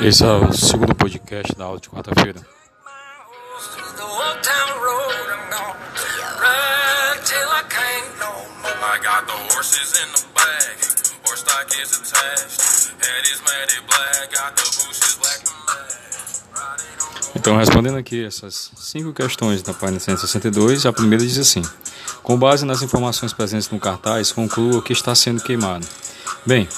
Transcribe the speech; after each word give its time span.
Esse 0.00 0.22
é 0.22 0.28
o 0.28 0.52
segundo 0.52 0.94
podcast 0.94 1.52
da 1.56 1.64
aula 1.64 1.80
de 1.80 1.88
quarta-feira. 1.88 2.40
Então, 17.34 17.56
respondendo 17.56 17.96
aqui 17.96 18.24
essas 18.24 18.70
cinco 18.76 19.12
questões 19.12 19.62
da 19.62 19.74
página 19.74 19.98
162, 19.98 20.86
a 20.86 20.92
primeira 20.92 21.24
diz 21.24 21.38
assim: 21.38 21.62
Com 22.22 22.38
base 22.38 22.64
nas 22.64 22.82
informações 22.82 23.32
presentes 23.32 23.68
no 23.70 23.80
cartaz, 23.80 24.30
conclua 24.30 24.80
que 24.80 24.92
está 24.92 25.12
sendo 25.14 25.42
queimado. 25.42 25.86
Bem, 26.46 26.68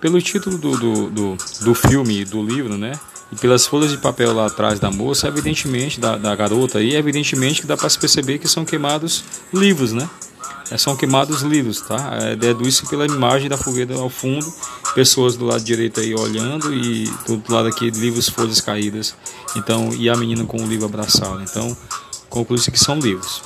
pelo 0.00 0.20
título 0.20 0.58
do, 0.58 0.76
do, 0.76 1.10
do, 1.10 1.36
do 1.60 1.74
filme 1.74 2.20
e 2.20 2.24
do 2.24 2.42
livro, 2.42 2.76
né? 2.76 2.92
E 3.30 3.36
pelas 3.36 3.66
folhas 3.66 3.90
de 3.90 3.98
papel 3.98 4.32
lá 4.32 4.46
atrás 4.46 4.80
da 4.80 4.90
moça, 4.90 5.28
evidentemente, 5.28 6.00
da, 6.00 6.16
da 6.16 6.34
garota 6.34 6.78
aí, 6.78 6.94
evidentemente 6.94 7.60
que 7.60 7.66
dá 7.66 7.76
para 7.76 7.88
se 7.88 7.98
perceber 7.98 8.38
que 8.38 8.48
são 8.48 8.64
queimados 8.64 9.22
livros, 9.52 9.92
né? 9.92 10.08
É, 10.70 10.76
são 10.76 10.96
queimados 10.96 11.42
livros, 11.42 11.80
tá? 11.80 12.10
É, 12.20 12.36
deduz 12.36 12.80
pela 12.82 13.06
imagem 13.06 13.48
da 13.48 13.56
fogueira 13.56 13.94
ao 13.94 14.10
fundo, 14.10 14.46
pessoas 14.94 15.36
do 15.36 15.46
lado 15.46 15.62
direito 15.62 16.00
aí 16.00 16.14
olhando 16.14 16.74
e 16.74 17.04
do 17.26 17.42
lado 17.48 17.68
aqui 17.68 17.90
livros, 17.90 18.28
folhas 18.28 18.60
caídas. 18.60 19.14
Então, 19.56 19.92
e 19.94 20.10
a 20.10 20.16
menina 20.16 20.44
com 20.44 20.58
o 20.62 20.66
livro 20.66 20.86
abraçado. 20.86 21.42
Então, 21.42 21.74
conclui-se 22.28 22.70
que 22.70 22.78
são 22.78 22.98
livros. 22.98 23.42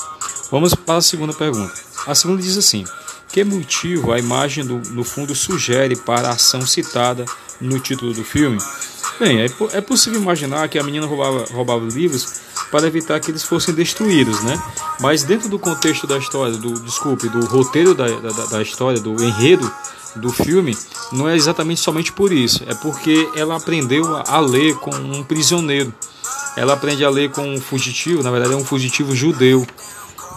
Vamos 0.51 0.75
para 0.75 0.97
a 0.97 1.03
segunda 1.03 1.33
pergunta. 1.33 1.75
A 2.07 2.15
segunda 2.15 2.43
diz 2.43 2.59
assim: 2.59 2.85
que 3.33 3.43
motivo 3.43 4.13
a 4.13 4.19
imagem 4.19 4.65
do, 4.65 4.79
no 4.91 5.03
fundo 5.03 5.35
sugere 5.35 5.97
para 5.97 6.29
a 6.29 6.33
ação 6.33 6.61
citada 6.67 7.25
no 7.61 7.81
título 7.81 8.13
do 8.13 8.23
filme? 8.23 8.59
Bem, 9.19 9.41
é, 9.41 9.47
é 9.73 9.81
possível 9.81 10.21
imaginar 10.21 10.69
que 10.69 10.79
a 10.79 10.83
menina 10.83 11.07
roubava, 11.07 11.47
roubava 11.51 11.85
livros 11.87 12.41
para 12.71 12.87
evitar 12.87 13.21
que 13.21 13.31
eles 13.31 13.43
fossem 13.43 13.75
destruídos, 13.75 14.43
né? 14.43 14.61
Mas 15.01 15.23
dentro 15.23 15.49
do 15.49 15.59
contexto 15.59 16.07
da 16.07 16.19
história, 16.19 16.57
do 16.57 16.75
desculpe, 16.81 17.29
do 17.29 17.45
roteiro 17.47 17.95
da, 17.95 18.07
da, 18.07 18.47
da 18.47 18.63
história, 18.63 19.01
do 19.01 19.23
enredo 19.23 19.71
do 20.17 20.31
filme, 20.31 20.77
não 21.11 21.29
é 21.29 21.35
exatamente 21.35 21.81
somente 21.81 22.13
por 22.13 22.33
isso, 22.33 22.63
é 22.67 22.75
porque 22.75 23.29
ela 23.35 23.57
aprendeu 23.57 24.17
a 24.27 24.41
ler 24.41 24.75
com 24.77 24.95
um 24.95 25.23
prisioneiro. 25.23 25.93
Ela 26.55 26.75
aprende 26.75 27.03
a 27.03 27.09
ler 27.09 27.31
com 27.31 27.47
um 27.47 27.61
fugitivo, 27.61 28.23
na 28.23 28.31
verdade 28.31 28.53
é 28.53 28.57
um 28.57 28.65
fugitivo 28.65 29.15
judeu 29.15 29.67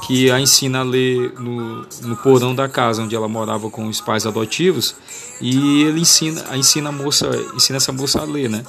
que 0.05 0.29
a 0.29 0.39
ensina 0.39 0.79
a 0.79 0.83
ler 0.83 1.33
no, 1.39 1.85
no 2.03 2.15
porão 2.17 2.53
da 2.53 2.69
casa 2.69 3.01
onde 3.01 3.15
ela 3.15 3.27
morava 3.27 3.69
com 3.71 3.87
os 3.87 3.99
pais 3.99 4.25
adotivos 4.25 4.95
e 5.41 5.81
ele 5.83 6.01
ensina, 6.01 6.55
ensina 6.55 6.89
a 6.89 6.91
moça, 6.91 7.27
ensina 7.55 7.77
essa 7.77 7.91
moça 7.91 8.21
a 8.21 8.23
ler, 8.23 8.47
né? 8.47 8.63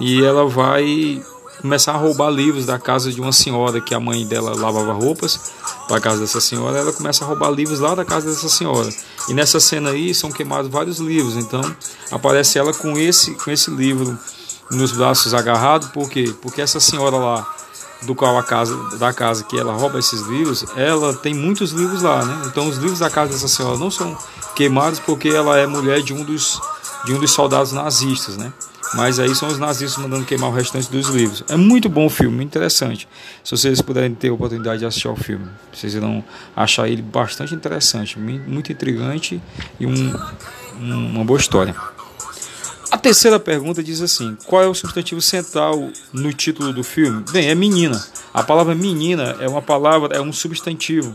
E 0.00 0.24
ela 0.24 0.46
vai 0.46 1.22
começar 1.62 1.92
a 1.92 1.96
roubar 1.96 2.30
livros 2.30 2.66
da 2.66 2.78
casa 2.78 3.12
de 3.12 3.20
uma 3.20 3.32
senhora 3.32 3.80
que 3.80 3.94
a 3.94 4.00
mãe 4.00 4.26
dela 4.26 4.54
lavava 4.56 4.92
roupas 4.92 5.52
para 5.88 6.00
casa 6.00 6.20
dessa 6.20 6.40
senhora, 6.40 6.78
ela 6.78 6.92
começa 6.92 7.24
a 7.24 7.28
roubar 7.28 7.50
livros 7.50 7.78
lá 7.78 7.94
da 7.94 8.04
casa 8.04 8.28
dessa 8.28 8.48
senhora. 8.48 8.90
E 9.28 9.34
nessa 9.34 9.60
cena 9.60 9.90
aí 9.90 10.12
são 10.14 10.32
queimados 10.32 10.70
vários 10.70 10.98
livros, 10.98 11.36
então 11.36 11.62
aparece 12.10 12.58
ela 12.58 12.74
com 12.74 12.98
esse 12.98 13.34
com 13.36 13.50
esse 13.52 13.70
livro 13.70 14.18
nos 14.70 14.90
braços 14.90 15.32
agarrado, 15.32 15.92
por 15.92 16.10
quê? 16.10 16.34
Porque 16.42 16.60
essa 16.60 16.80
senhora 16.80 17.16
lá 17.16 17.55
do 18.02 18.14
qual 18.14 18.38
a 18.38 18.42
casa 18.42 18.76
da 18.98 19.12
casa 19.12 19.44
que 19.44 19.58
ela 19.58 19.72
rouba 19.72 19.98
esses 19.98 20.22
livros, 20.22 20.64
ela 20.76 21.14
tem 21.14 21.34
muitos 21.34 21.72
livros 21.72 22.02
lá, 22.02 22.24
né? 22.24 22.42
Então 22.46 22.68
os 22.68 22.76
livros 22.76 22.98
da 22.98 23.10
casa 23.10 23.32
dessa 23.32 23.48
senhora 23.48 23.78
não 23.78 23.90
são 23.90 24.16
queimados 24.54 25.00
porque 25.00 25.28
ela 25.28 25.58
é 25.58 25.66
mulher 25.66 26.02
de 26.02 26.12
um 26.12 26.24
dos 26.24 26.60
de 27.04 27.14
um 27.14 27.20
dos 27.20 27.30
soldados 27.30 27.72
nazistas, 27.72 28.36
né? 28.36 28.52
Mas 28.94 29.18
aí 29.18 29.34
são 29.34 29.48
os 29.48 29.58
nazistas 29.58 30.02
mandando 30.02 30.24
queimar 30.24 30.50
o 30.50 30.52
restante 30.52 30.90
dos 30.90 31.08
livros. 31.08 31.44
É 31.48 31.56
muito 31.56 31.88
bom 31.88 32.06
o 32.06 32.10
filme, 32.10 32.44
interessante. 32.44 33.08
Se 33.42 33.50
vocês 33.50 33.80
puderem 33.80 34.14
ter 34.14 34.28
a 34.28 34.32
oportunidade 34.32 34.80
de 34.80 34.86
assistir 34.86 35.08
ao 35.08 35.16
filme, 35.16 35.46
vocês 35.72 35.94
irão 35.94 36.24
achar 36.54 36.88
ele 36.88 37.02
bastante 37.02 37.54
interessante, 37.54 38.18
muito 38.18 38.72
intrigante 38.72 39.40
e 39.80 39.86
um, 39.86 40.14
uma 40.80 41.24
boa 41.24 41.38
história. 41.38 41.74
A 42.96 42.98
terceira 42.98 43.38
pergunta 43.38 43.82
diz 43.82 44.00
assim: 44.00 44.38
qual 44.46 44.62
é 44.62 44.66
o 44.66 44.72
substantivo 44.72 45.20
central 45.20 45.90
no 46.14 46.32
título 46.32 46.72
do 46.72 46.82
filme? 46.82 47.22
Bem, 47.30 47.50
é 47.50 47.54
menina. 47.54 48.02
A 48.32 48.42
palavra 48.42 48.74
menina 48.74 49.36
é 49.38 49.46
uma 49.46 49.60
palavra, 49.60 50.16
é 50.16 50.20
um 50.22 50.32
substantivo. 50.32 51.14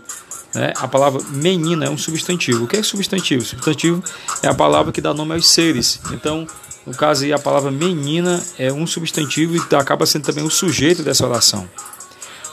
Né? 0.54 0.74
A 0.76 0.88
palavra 0.88 1.20
menina 1.32 1.86
é 1.86 1.90
um 1.90 1.98
substantivo. 1.98 2.66
O 2.66 2.68
que 2.68 2.78
é 2.78 2.84
substantivo? 2.84 3.44
Substantivo 3.44 4.04
é 4.44 4.48
a 4.48 4.54
palavra 4.54 4.92
que 4.92 5.02
dá 5.02 5.12
nome 5.12 5.34
aos 5.34 5.50
seres. 5.50 6.00
Então, 6.12 6.46
no 6.86 6.94
caso 6.94 7.24
aí, 7.24 7.34
a 7.34 7.40
palavra 7.40 7.72
menina 7.72 8.40
é 8.60 8.72
um 8.72 8.86
substantivo 8.86 9.56
e 9.56 9.76
acaba 9.76 10.06
sendo 10.06 10.26
também 10.26 10.44
o 10.44 10.52
sujeito 10.52 11.02
dessa 11.02 11.26
oração. 11.26 11.68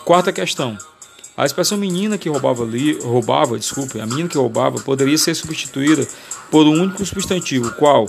Quarta 0.06 0.32
questão. 0.32 0.78
A 1.36 1.44
expressão 1.44 1.76
menina 1.76 2.16
que 2.16 2.30
roubava, 2.30 2.64
li, 2.64 2.98
roubava, 2.98 3.58
desculpe, 3.58 4.00
a 4.00 4.06
menina 4.06 4.26
que 4.26 4.38
roubava 4.38 4.80
poderia 4.80 5.18
ser 5.18 5.34
substituída 5.34 6.08
por 6.50 6.66
um 6.66 6.80
único 6.82 7.04
substantivo, 7.04 7.72
qual? 7.72 8.06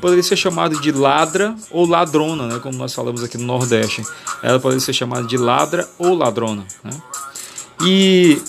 Poderia 0.00 0.22
ser 0.22 0.36
chamada 0.36 0.76
de 0.76 0.92
ladra 0.92 1.54
ou 1.70 1.86
ladrona, 1.86 2.46
né, 2.46 2.58
como 2.60 2.76
nós 2.78 2.94
falamos 2.94 3.22
aqui 3.22 3.36
no 3.36 3.44
Nordeste. 3.44 4.02
Ela 4.42 4.58
poderia 4.58 4.80
ser 4.80 4.92
chamada 4.92 5.26
de 5.26 5.36
ladra 5.36 5.88
ou 5.98 6.14
ladrona. 6.14 6.64
Né? 6.82 6.90
E, 7.84 8.40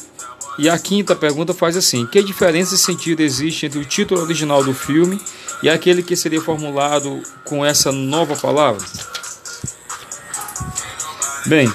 e 0.59 0.69
a 0.69 0.77
quinta 0.77 1.15
pergunta 1.15 1.53
faz 1.53 1.75
assim: 1.75 2.05
que 2.05 2.21
diferença 2.21 2.75
de 2.75 2.81
sentido 2.81 3.21
existe 3.21 3.65
entre 3.65 3.79
o 3.79 3.85
título 3.85 4.21
original 4.21 4.63
do 4.63 4.73
filme 4.73 5.19
e 5.61 5.69
aquele 5.69 6.03
que 6.03 6.15
seria 6.15 6.41
formulado 6.41 7.21
com 7.45 7.65
essa 7.65 7.91
nova 7.91 8.35
palavra? 8.35 8.83
Bem, 11.45 11.71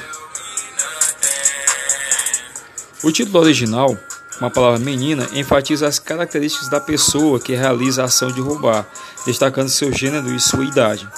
o 3.03 3.13
título 3.13 3.41
original 3.41 3.99
uma 4.41 4.51
palavra 4.51 4.79
menina, 4.79 5.29
enfatiza 5.33 5.87
as 5.87 5.99
características 5.99 6.69
da 6.69 6.81
pessoa 6.81 7.41
que 7.41 7.55
realiza 7.55 8.03
a 8.03 8.05
ação 8.07 8.31
de 8.31 8.41
roubar, 8.41 8.87
destacando 9.27 9.69
seu 9.69 9.93
gênero 9.93 10.35
e 10.35 10.41
sua 10.41 10.65
idade. 10.65 11.09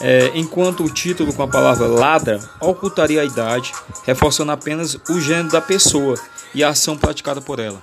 É, 0.00 0.32
enquanto 0.34 0.82
o 0.82 0.90
título 0.90 1.32
com 1.32 1.42
a 1.42 1.48
palavra 1.48 1.86
ladra 1.86 2.40
ocultaria 2.60 3.20
a 3.20 3.24
idade, 3.24 3.72
reforçando 4.04 4.50
apenas 4.50 4.96
o 5.08 5.20
gênero 5.20 5.48
da 5.48 5.60
pessoa 5.60 6.16
e 6.54 6.64
a 6.64 6.70
ação 6.70 6.96
praticada 6.96 7.40
por 7.40 7.58
ela. 7.58 7.80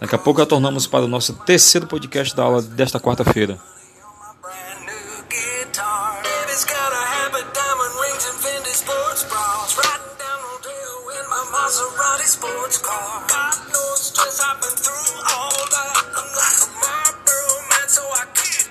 Daqui 0.00 0.14
a 0.14 0.18
pouco 0.18 0.40
retornamos 0.40 0.86
para 0.86 1.04
o 1.04 1.08
nosso 1.08 1.32
terceiro 1.32 1.86
podcast 1.86 2.34
da 2.34 2.42
aula 2.42 2.60
desta 2.60 2.98
quarta-feira. 2.98 3.58
Maserati 11.66 12.26
sports 12.26 12.78
car. 12.78 13.26
Got 13.26 13.58
no 13.74 13.82
stress, 13.96 14.38
I've 14.38 14.60
been 14.60 14.70
through 14.70 15.18
all 15.34 15.50
that. 15.74 16.06
I'm 16.14 16.30
like 16.38 16.75